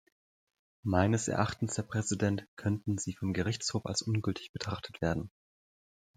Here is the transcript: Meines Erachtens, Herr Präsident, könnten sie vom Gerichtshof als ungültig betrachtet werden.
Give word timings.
Meines 0.81 1.27
Erachtens, 1.27 1.77
Herr 1.77 1.83
Präsident, 1.83 2.47
könnten 2.55 2.97
sie 2.97 3.13
vom 3.13 3.33
Gerichtshof 3.33 3.85
als 3.85 4.01
ungültig 4.01 4.51
betrachtet 4.51 4.99
werden. 4.99 5.29